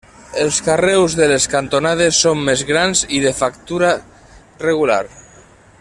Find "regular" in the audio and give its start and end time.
4.69-5.03